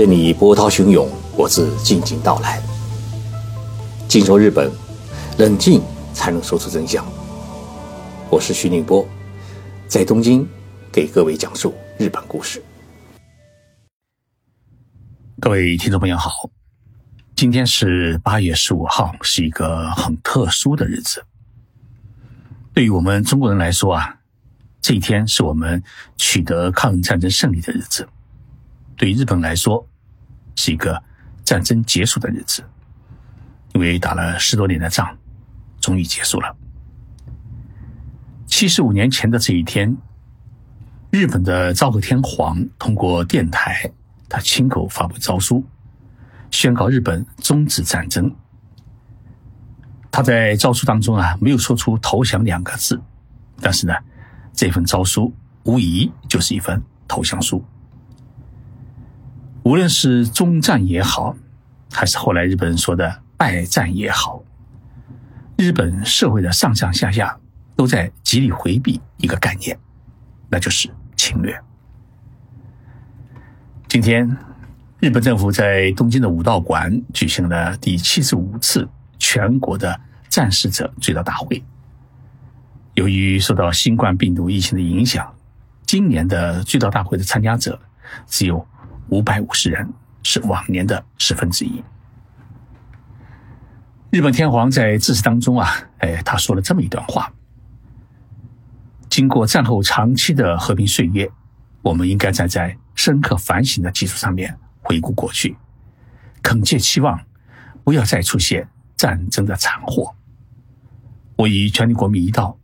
[0.00, 2.58] 任你波涛汹涌，我自静静到来。
[4.08, 4.72] 静说日本，
[5.36, 5.82] 冷静
[6.14, 7.04] 才能说出真相。
[8.30, 9.06] 我是徐宁波，
[9.86, 10.48] 在东京
[10.90, 12.62] 给各位讲述日本故事。
[15.38, 16.48] 各位听众朋友好，
[17.36, 21.22] 今天是八月十五号，是一个很特殊的日子。
[22.72, 24.16] 对于我们中国人来说啊，
[24.80, 25.82] 这一天是我们
[26.16, 28.08] 取得抗日战争胜利的日子。
[28.96, 29.86] 对日本来说，
[30.60, 31.02] 是一个
[31.42, 32.62] 战争结束的日子，
[33.72, 35.16] 因为打了十多年的仗，
[35.80, 36.54] 终于结束了。
[38.46, 39.96] 七十五年前的这一天，
[41.10, 43.90] 日本的昭和天皇通过电台，
[44.28, 45.64] 他亲口发布诏书，
[46.50, 48.30] 宣告日本终止战争。
[50.10, 53.00] 他在诏书当中啊，没有说出投降两个字，
[53.62, 53.94] 但是呢，
[54.52, 57.64] 这份诏书无疑就是一份投降书。
[59.62, 61.36] 无论是中战也好，
[61.92, 64.42] 还是后来日本人说的败战也好，
[65.56, 67.38] 日本社会的上上下下
[67.76, 69.78] 都在极力回避一个概念，
[70.48, 71.60] 那就是侵略。
[73.86, 74.34] 今天，
[74.98, 78.88] 日本政府在东京的武道馆举行了第七十五次
[79.18, 80.00] 全国的
[80.30, 81.62] 战死者追悼大会。
[82.94, 85.34] 由于受到新冠病毒疫情的影响，
[85.84, 87.78] 今年的追悼大会的参加者
[88.26, 88.66] 只有。
[89.10, 89.88] 五百五十人
[90.22, 91.82] 是往年的十分之一。
[94.10, 97.32] 日本天皇在致辞当中啊，哎，他说了这么一段话：
[99.08, 101.30] 经过战后长期的和平岁月，
[101.82, 105.56] 我们应该站在深刻反省的基础上面回顾过去，
[106.42, 107.20] 恳切期望
[107.84, 110.14] 不要再出现战争的惨祸。
[111.36, 112.58] 我与全体国民一道，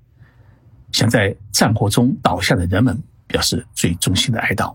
[0.93, 4.75] 向在战火中倒下的人们表示最衷心的哀悼。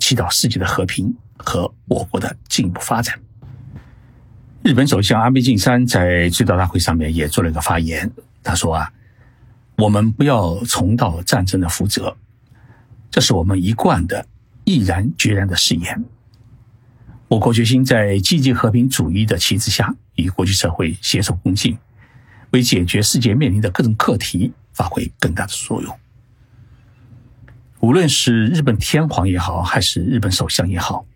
[0.00, 3.16] 祈祷世界的和平和我国的进一步发展。
[4.62, 8.10] 日本首相安倍晋三在追悼大会上面也做了一个发言，
[8.42, 8.92] 他说：“啊，
[9.76, 12.16] 我们不要重蹈战争的覆辙，
[13.10, 14.26] 这是我们一贯的
[14.64, 16.04] 毅然决然的誓言。
[17.28, 21.78] 我国决心在积极和平主义的旗帜下，与国际社会携手共进，
[22.50, 25.98] 为解决世界面临的各种课题发挥更大的作用。”
[27.80, 31.06] 无论是日本天皇也好，还是日本首相也好，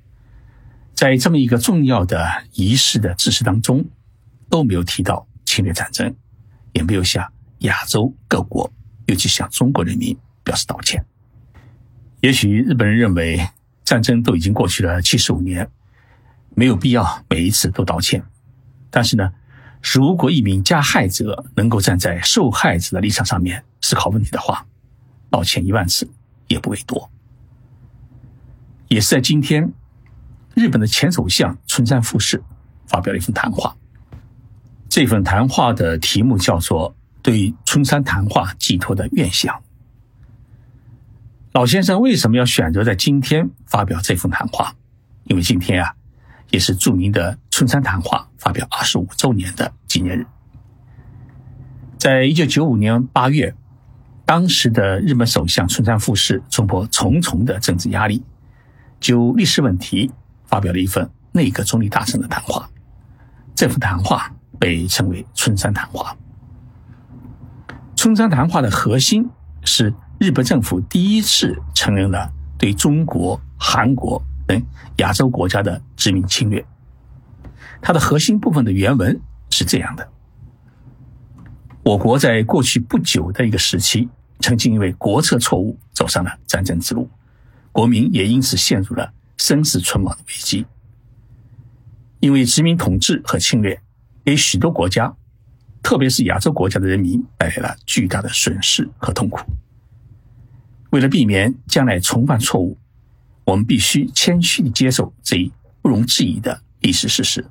[0.94, 3.84] 在这么一个重要的仪式的致辞当中，
[4.48, 6.14] 都没有提到侵略战争，
[6.72, 7.30] 也没有向
[7.60, 8.72] 亚洲各国，
[9.06, 11.04] 尤其向中国人民表示道歉。
[12.20, 13.46] 也许日本人认为
[13.84, 15.70] 战争都已经过去了七十五年，
[16.54, 18.24] 没有必要每一次都道歉。
[18.90, 19.30] 但是呢，
[19.82, 24.66] 如果一名加害者能够站在受害者的立场上面思考问题的话，
[25.28, 26.08] 道歉一万次。
[26.48, 27.10] 也不为多，
[28.88, 29.72] 也是在今天，
[30.54, 32.42] 日本的前首相村山富士
[32.86, 33.76] 发表了一份谈话。
[34.88, 39.54] 这份谈话的题目叫做《对村山谈话寄托的愿想》。
[41.52, 44.76] 老先生为什么要选择在今天发表这份谈话？
[45.24, 45.94] 因为今天啊，
[46.50, 50.26] 也是著名的村山谈话发表二十五周年的纪念日。
[51.96, 53.54] 在一九九五年八月。
[54.26, 58.22] 当时的日本首相村山富士冲破重重的政治压力，
[58.98, 60.10] 就历史问题
[60.46, 62.68] 发表了一份内阁总理大臣的谈话。
[63.54, 66.16] 这份谈话被称为村山谈话。
[67.94, 69.28] 村山谈话的核心
[69.62, 74.62] 是日本政府第一次承认了对中国、韩国等
[74.96, 76.64] 亚洲国家的殖民侵略。
[77.82, 79.20] 它的核心部分的原文
[79.50, 80.08] 是这样的。
[81.84, 84.08] 我国在过去不久的一个时期，
[84.40, 87.10] 曾经因为国策错误走上了战争之路，
[87.72, 90.64] 国民也因此陷入了生死存亡的危机。
[92.20, 93.78] 因为殖民统治和侵略，
[94.24, 95.14] 给许多国家，
[95.82, 99.40] 特别是亚洲国家的人民带来了巨大的损失和痛苦。
[100.88, 102.78] 为了避免将来重犯错误，
[103.44, 105.52] 我们必须谦虚地接受这一
[105.82, 107.44] 不容置疑的历史事实。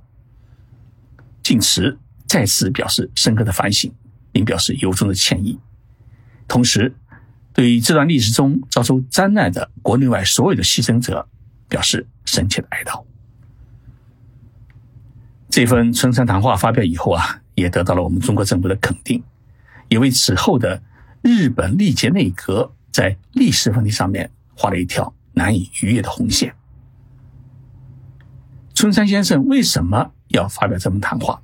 [1.43, 3.93] 晋祠再次表示深刻的反省。
[4.33, 5.57] 并表示由衷的歉意，
[6.47, 6.93] 同时
[7.53, 11.29] 对于这段历史中遭受灾难的国内外所有的牺牲者
[11.69, 13.05] 表示深切的哀悼。
[15.49, 19.23] 这份村山谈话发表以后啊，也得到了我们中国政府的肯定，
[19.87, 20.81] 也为此后的
[21.21, 26.55] 日本历届内阁在历史问题上面画了一条难以逾越的红线。
[28.73, 31.39] 村山先生为什么要发表这份谈话？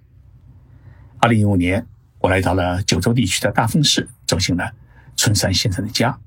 [1.20, 1.86] 二零一五年。
[2.20, 4.72] 我来到了九州地区的大丰市，走进了
[5.16, 6.18] 村山先生的家。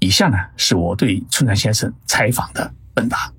[0.00, 3.32] 以下呢是我对村山先生采访的问答。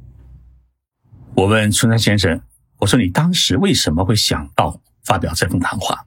[1.35, 2.41] 我问村山先生
[2.79, 6.05] ：“我说你当时为什么会想到发表这封谈话？”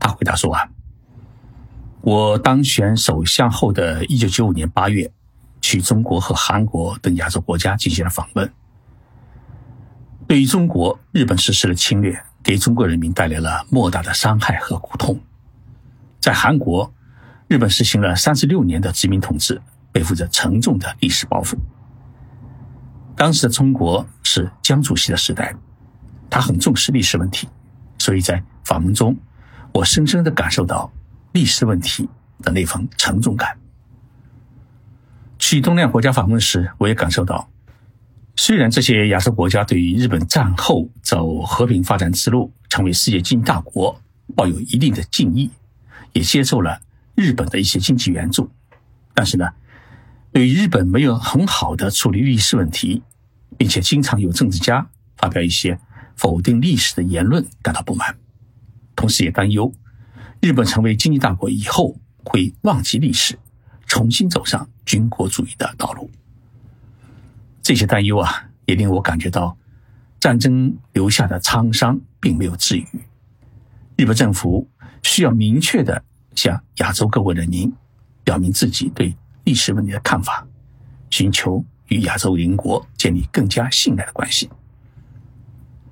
[0.00, 0.68] 他回答说：“啊，
[2.00, 5.10] 我当选首相后的一九九五年八月，
[5.60, 8.50] 去中国和韩国等亚洲国家进行了访问。
[10.26, 15.20] 对于中国，日本实施了侵略，给中国人民带来了莫大的伤害和苦痛。
[16.20, 16.92] 在韩国，
[17.46, 19.60] 日本实行了三十六年的殖民统治，
[19.92, 21.56] 背负着沉重的历史包袱。”
[23.16, 25.54] 当时的中国是江主席的时代，
[26.30, 27.48] 他很重视历史问题，
[27.98, 29.16] 所以在访问中，
[29.72, 30.92] 我深深的感受到
[31.32, 32.08] 历史问题
[32.42, 33.58] 的那份沉重感。
[35.38, 37.48] 去东南亚国家访问时，我也感受到，
[38.40, 44.00] 虽然这些亚洲国家对于日本战后走和平发展之路、成为世界经济大国
[44.36, 45.50] 抱有一定的敬意，
[46.12, 46.80] 也接受了
[47.16, 48.48] 日本的一些经济援助，
[49.12, 49.48] 但是呢，
[50.30, 53.02] 对于日本没有很好的处理历史问题。
[53.56, 54.86] 并且经常有政治家
[55.16, 55.76] 发表一些
[56.14, 58.16] 否定历史的言论，感到不满，
[58.94, 59.74] 同时也担忧
[60.40, 63.36] 日本成为经济大国以后会忘记历史，
[63.84, 66.08] 重新走上军国主义的道路。
[67.68, 69.54] 这些担忧啊，也令我感觉到
[70.18, 72.86] 战争留下的沧桑并没有治愈。
[73.94, 74.66] 日本政府
[75.02, 76.02] 需要明确的
[76.34, 77.70] 向亚洲各国人民
[78.24, 80.46] 表明自己对历史问题的看法，
[81.10, 81.62] 寻求。
[81.88, 84.50] 与亚洲邻国建立更加信赖的关系，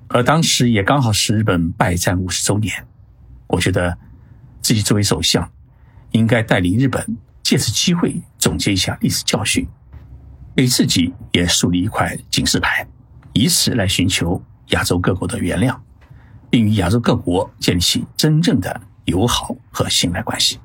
[0.09, 2.85] 而当时也刚好是日本败战五十周年，
[3.47, 3.97] 我觉得
[4.61, 5.51] 自己作为首相，
[6.11, 9.67] 应该带领日本借此机会总结一下历史教训，
[10.57, 12.83] 给自己也树立一块警示牌，
[13.31, 15.77] 以此来寻求亚洲各国的原谅，
[16.49, 20.57] 并与亚洲各国建立起真正的友好和信赖关系。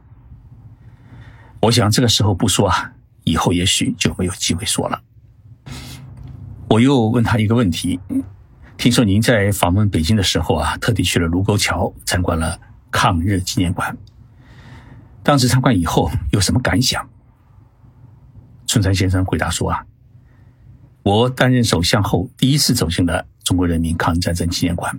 [1.60, 2.90] 我想这个时候不说啊，
[3.24, 4.98] 以后也许就没有机会说了。
[6.70, 8.00] 我又问他一个问题：
[8.78, 12.58] 听说您在访问北京的时候啊，特地去了卢沟桥参观了
[12.90, 13.94] 抗日纪念馆。
[15.22, 17.06] 当时参观以后有什么感想？
[18.72, 19.84] 春山先生回答说啊，
[21.02, 24.98] 我担任首相后第一次走进了中国人民抗日战争纪念馆，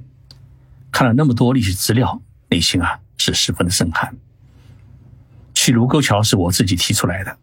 [0.91, 4.15] 看了那么多历史资料，内心啊是十分的震撼。
[5.55, 7.35] 去卢沟桥是我自己提出来的。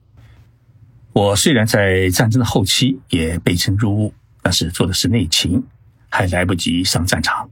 [1.12, 4.14] 我虽然在战争的后期也被征入伍。
[4.42, 5.62] 但是做的是内勤，
[6.08, 7.50] 还来不及上战场，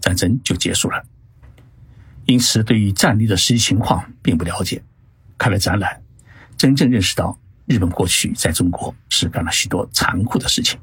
[0.00, 1.04] 战争就结束了。
[2.24, 4.82] 因此，对于战地的实际情况并不了解。
[5.36, 6.00] 看了展览，
[6.56, 7.38] 真正认识到
[7.70, 10.76] 日本过去在中国是干了许多残酷的事情。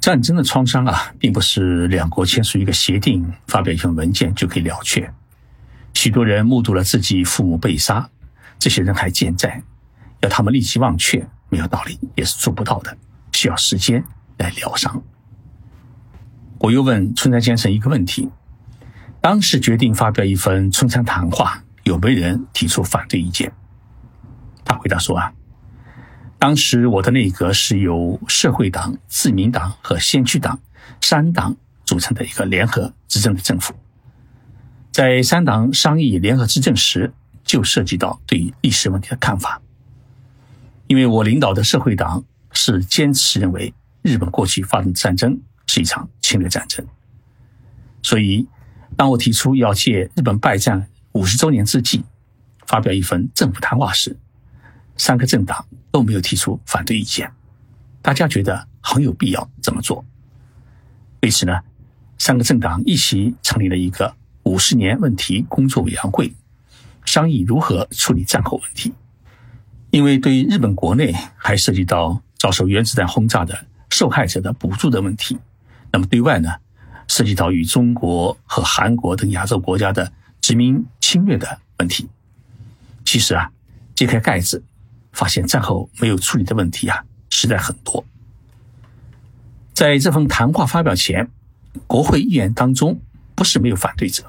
[0.00, 5.12] 战争的创伤啊，并不是两国签署一个协定、发表一份文件就可以了却。
[5.92, 8.08] 许多人目睹了自己父母被杀，
[8.58, 9.62] 这些人还健在，
[10.22, 12.96] 要他们立即忘却，没有道理，也是做不到的。
[13.32, 14.02] 需要时间
[14.38, 15.02] 来疗伤。
[16.60, 18.30] 我又问春山先生一个问题：
[19.20, 23.52] 当时决定发表一份春山谈话，有没有人提出反对意见？
[24.64, 25.32] 他回答说：“啊，
[26.38, 30.58] 当时我的内阁是由社会党、自民党和先驱党
[31.00, 33.74] 三党组成的一个联合执政的政府。
[34.90, 37.12] 在三党商议联合执政时，
[37.44, 39.60] 就涉及到对历史问题的看法。
[40.86, 42.24] 因为我领导的社会党。”
[42.56, 46.86] 是坚持认为日本过去发动战争是一场侵略战争，
[48.00, 48.46] 所以
[48.96, 52.04] 当我提出要借日本败战五十周年之际
[52.64, 54.16] 发表一份政府谈话时，
[54.96, 57.30] 三个政党都没有提出反对意见，
[58.00, 60.04] 大家觉得很有必要这么做。
[61.22, 61.60] 为此呢，
[62.18, 66.32] 三个政党一起成立了一个五十年问题工作委员会，
[67.04, 68.92] 商议如何处理战后问题，
[69.90, 72.20] 因为对日本国内还涉及到。
[72.36, 73.58] 遭受原子弹轰炸的
[73.88, 75.38] 受害者的补助的问题，
[75.90, 76.50] 那么对外呢，
[77.08, 82.06] 涉及到与中国和韩国等亚洲国家的殖民侵略的问题。
[83.02, 83.50] 其实啊，
[83.94, 84.62] 揭开盖子，
[85.14, 88.04] 发现战后没有处理的问题啊，实在很多。
[89.72, 91.30] 在这份谈话发表前，
[91.86, 93.00] 国会议员当中
[93.34, 94.22] 不是没有反对者，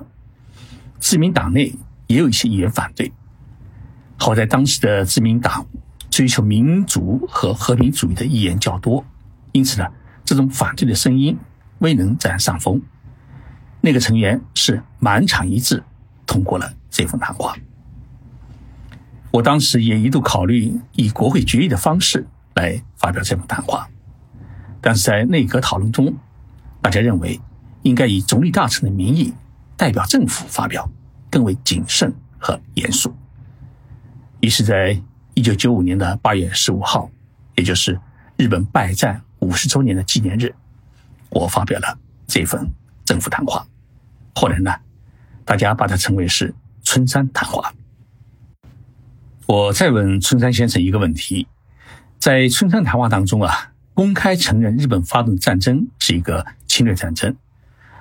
[1.00, 1.76] 自民党内
[2.08, 3.12] 也有一些议员反对。
[4.16, 5.68] 好在当时的自民党。
[6.12, 9.04] 追求民主和和平主义的议员较多，
[9.52, 9.86] 因此呢，
[10.24, 11.38] 这种反对的声音
[11.80, 12.82] 未能占上风。
[13.82, 15.84] 那个成员是满场一致
[16.26, 17.54] 通过了这份谈话。
[19.36, 23.86] 我当时也一度考虑以国会决议的方式来发表这份谈话，
[24.80, 26.14] 但是在内阁讨论中，
[26.82, 27.38] 大家认为
[27.82, 29.34] 应该以总理大臣的名义
[29.76, 30.90] 代表政府发表，
[31.30, 33.14] 更为谨慎和严肃。
[34.40, 34.98] 于是，在
[35.34, 37.12] 一九九五年的八月十五号，
[37.58, 38.00] 也就是
[38.38, 40.56] 日本败战五十周年的纪念日，
[41.30, 42.66] 我发表了这份
[43.04, 43.68] 政府谈话。
[44.34, 44.74] 后来呢，
[45.44, 47.74] 大家把它称为是春山谈话。
[49.48, 51.48] 我再问春山先生一个问题：
[52.18, 57.36] 在春山谈话当中啊，公开承认日本发动战争是一个侵略战争，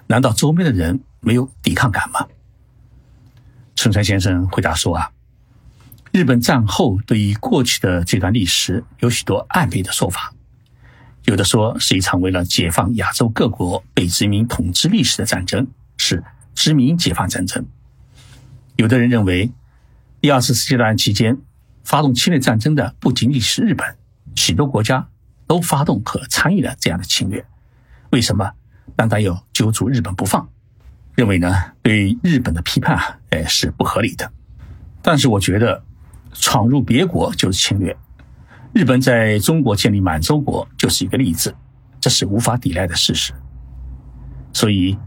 [0.07, 2.27] 难道周边的人没有抵抗感吗？
[3.77, 5.11] 春山先生回答说啊。
[6.13, 10.33] 日本战后对于过去的这段历史有许多暧昧的说法，
[11.25, 15.67] 有的说是一场为了解放亚洲各国被殖民统治历史的战争，
[15.99, 16.25] 是
[16.55, 17.65] 殖民解放战争；
[18.77, 19.51] 有的人认为，
[20.25, 21.37] 第二次世界大战期间
[21.83, 23.95] 发动侵略战争的不仅仅是日本，
[24.35, 25.07] 许多国家
[25.47, 27.45] 都发动和参与了这样的侵略。
[28.09, 28.53] 为什么？
[28.97, 30.49] 单单要揪住日本不放？
[31.15, 31.55] 认为呢？
[31.83, 34.33] 对日本的批判啊，哎是不合理的。
[35.03, 35.85] 但是我觉得。
[36.33, 37.95] 闯入别国就是侵略，
[38.73, 41.55] 日本在中国建立满洲国就是一个例子，
[42.01, 43.35] 这是无法抵赖的事实。
[44.55, 44.99] 所以，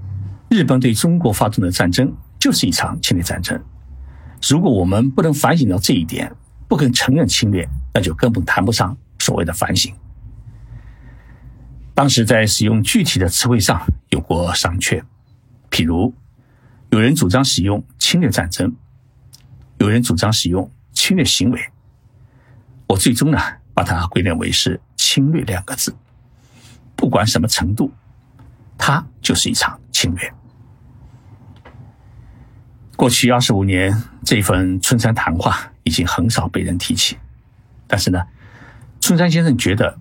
[0.47, 3.59] 日本对中国发动的战争就是一场侵略战争。
[4.41, 6.31] 如果我们不能反省到这一点，
[6.67, 9.93] 不肯承认侵略，那就根本谈不上所谓的反省。
[11.93, 15.03] 当时在使用具体的词汇上有过商榷，
[15.71, 16.13] 譬如
[16.89, 18.75] 有人主张使用侵略战争，
[19.79, 20.69] 有人主张使用。
[20.93, 21.61] 侵略行为，
[22.87, 23.37] 我最终呢
[23.71, 25.95] 把它归类为是“侵略”两个字。
[26.95, 27.91] 不管什么程度，
[28.79, 30.33] 它就是一场侵略。
[32.97, 37.15] 过去二十五年，这份春山谈话已经很少被人提起，
[37.85, 38.25] 但是呢，
[38.99, 39.99] 春山先生觉得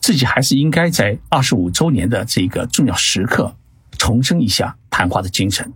[0.00, 3.56] 自己还是应该在二十五周年的这个重要时刻，
[3.98, 5.72] 重申一下谈话的精神，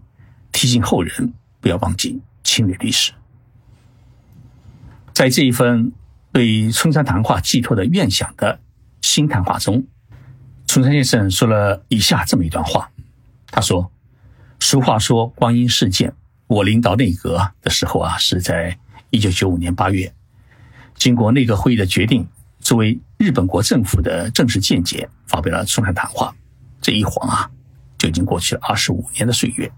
[0.53, 3.11] 提醒后人不要忘记侵略历史。
[5.13, 5.91] 在这一份
[6.31, 8.61] 对春山谈话寄托的愿想的
[9.03, 9.85] 新谈话中，
[10.69, 12.93] 春山先生说了以下这么一段话。
[13.51, 13.91] 他说
[14.61, 16.15] ：“俗话说，光阴似箭。
[16.51, 18.77] 我领导内阁的时候啊，是在
[19.11, 20.13] 一九九五年八月，
[20.97, 22.27] 经过内阁会议的决定，
[22.59, 26.35] 作为日本国政府的正式见解，发表了春山谈话。
[26.81, 27.49] 这一晃啊，
[27.97, 29.71] 就已经过去了二十五年的岁月。”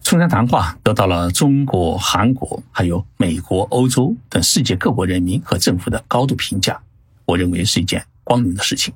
[0.00, 6.80] 春山谈话得到了中国、韩国、还有美国、欧洲等世界各国人民和政府的高度评价，
[7.26, 8.94] 我认为是一件光荣的事情。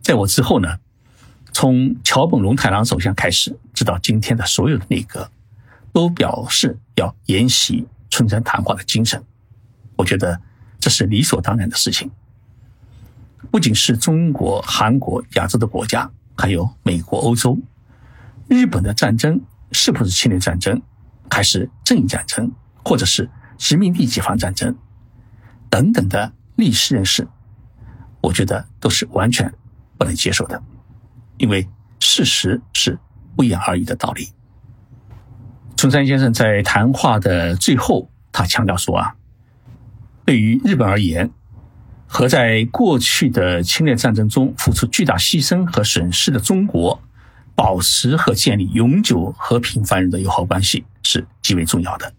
[0.00, 0.78] 在我之后呢，
[1.52, 5.30] 从桥本龙太郎首相开始，直到今天的所有的内阁，
[5.92, 9.22] 都表示要沿袭春山谈话的精神。
[9.96, 10.40] 我觉得
[10.80, 12.10] 这是理所当然的事情。
[13.50, 17.58] 不仅是中国、韩国、亚洲的国家，还有美国、欧洲、
[18.48, 19.40] 日本的战争。
[19.74, 20.82] 是不是侵略战争，
[21.30, 22.52] 还是正义战争，
[22.84, 24.76] 或者是殖民地解放战争
[25.70, 27.26] 等等的历史认识，
[28.20, 29.50] 我觉得都是完全
[29.96, 30.62] 不能接受的，
[31.36, 31.68] 因为
[32.00, 32.98] 事实是
[33.36, 34.28] 不言而喻的道理。
[35.76, 39.14] 春山先生在谈话的最后，他强调说啊，
[40.24, 41.30] 对于日本而言，
[42.06, 47.00] 和在过去的侵略战争中付出巨大牺牲和损失的中国。
[47.54, 52.10] 保持和建立永久和平繁荣的友好关系是极为重要的。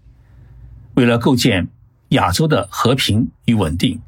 [0.93, 1.67] 为了构建
[2.10, 4.00] 亚洲的和平与稳定，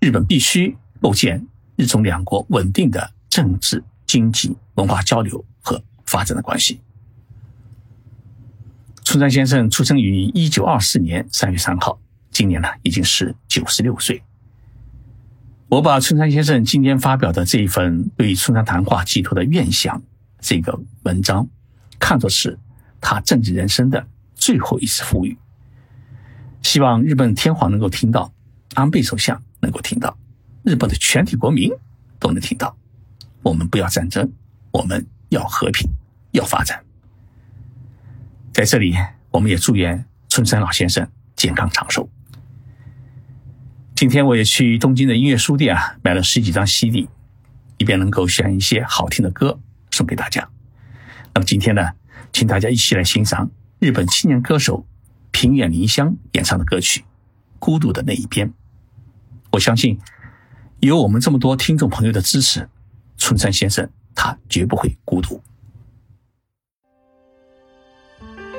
[0.00, 6.80] 日本必须构建日中两国稳定的政治、经济、文化交流和发展的关系。
[9.04, 11.98] 春山先生出生于一九二四年三月三号，
[12.30, 14.22] 今年呢已经是九十六岁。
[15.68, 20.02] 我把春山先生今天发表的这一份对春山谈话寄托的愿想。
[20.38, 21.48] 这个文章
[21.98, 22.58] 看作是
[23.00, 25.36] 他政治人生的最后一次呼吁，
[26.62, 28.32] 希望日本天皇能够听到，
[28.74, 30.16] 安倍首相能够听到，
[30.62, 31.70] 日本的全体国民
[32.20, 32.76] 都能听到。
[33.46, 34.32] 我们不要战争，
[34.72, 35.88] 我们要和平，
[36.32, 36.84] 要发展。
[38.52, 38.96] 在这里，
[39.30, 42.08] 我们也祝愿春山老先生健康长寿。
[43.94, 47.08] 今天我也去东京的音乐书店啊，买了十几张 CD，
[47.78, 49.60] 以便能够选一些好听的歌。
[49.92, 50.46] 送给大家。
[51.32, 51.82] 那么今天呢，
[52.32, 53.48] 请大家一起来欣赏
[53.78, 54.84] 日本青年歌手
[55.30, 57.00] 平远绫香演唱的歌曲
[57.60, 58.48] 《孤独的那一边》。
[59.52, 60.00] 我相信，
[60.80, 62.68] 有我们这么多听众朋友的支持，
[63.17, 65.29] 春山先生他绝不会孤独。
[65.31, 65.41] 手を
[68.21, 68.51] 振ろ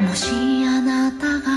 [0.00, 0.30] うもし
[0.66, 1.53] あなたが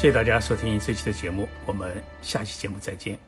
[0.00, 3.18] 谢谢大家收听这期的节目，我们下期节目再见。